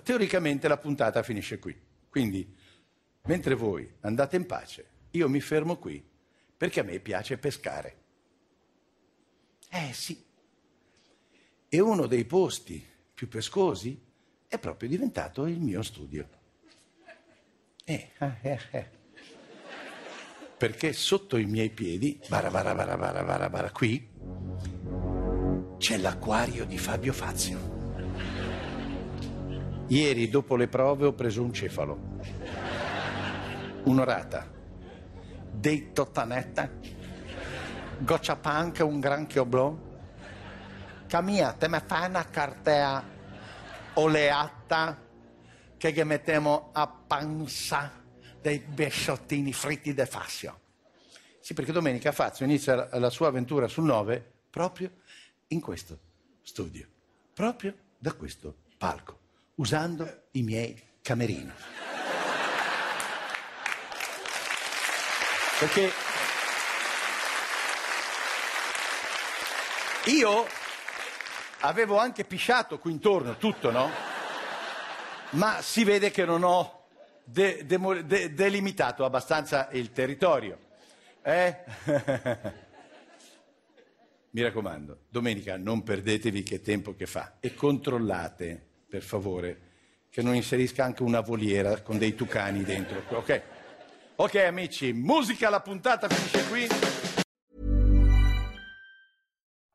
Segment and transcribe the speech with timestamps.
[0.00, 1.76] teoricamente la puntata finisce qui.
[2.08, 2.54] Quindi,
[3.22, 6.06] mentre voi andate in pace, io mi fermo qui,
[6.56, 7.96] perché a me piace pescare.
[9.70, 10.24] Eh sì.
[11.68, 14.00] E uno dei posti più pescosi
[14.46, 16.28] è proprio diventato il mio studio.
[17.84, 18.90] Eh, eh, eh, eh.
[20.56, 24.08] Perché sotto i miei piedi, bara bara bara bara bara, bara qui,
[25.78, 27.77] c'è l'acquario di Fabio Fazio.
[29.90, 31.98] Ieri, dopo le prove, ho preso un cefalo,
[33.84, 34.46] un'orata,
[35.50, 36.70] dei tottanetta,
[38.00, 39.86] goccia punk, un granchio blu.
[41.06, 43.02] Camia, te me fai una cartea
[43.94, 45.06] oleata
[45.78, 47.90] che mettiamo a panza
[48.42, 50.60] dei besciottini fritti de Fassio.
[51.40, 54.90] Sì, perché domenica Fazio inizia la sua avventura sul 9 proprio
[55.46, 55.98] in questo
[56.42, 56.86] studio,
[57.32, 59.17] proprio da questo palco
[59.58, 61.52] usando i miei camerini.
[65.58, 65.90] Perché
[70.06, 70.46] io
[71.60, 73.90] avevo anche pisciato qui intorno, tutto, no?
[75.30, 76.84] Ma si vede che non ho
[77.24, 80.58] de- demo- de- delimitato abbastanza il territorio.
[81.22, 81.64] Eh?
[84.30, 89.60] Mi raccomando, domenica non perdetevi che tempo che fa e controllate per favore,
[90.10, 93.02] che non inserisca anche una voliera con dei tucani dentro.
[93.10, 93.42] Ok?
[94.16, 96.66] Ok amici, musica, la puntata finisce qui.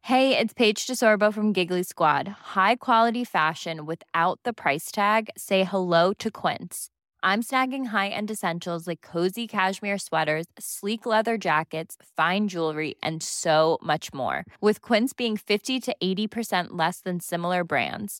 [0.05, 2.27] Hey, it's Paige DeSorbo from Giggly Squad.
[2.55, 5.29] High quality fashion without the price tag.
[5.37, 6.89] Say hello to Quince.
[7.23, 13.77] I'm snagging high-end essentials like cozy cashmere sweaters, sleek leather jackets, fine jewelry, and so
[13.81, 14.43] much more.
[14.59, 18.19] With Quince being 50 to 80% less than similar brands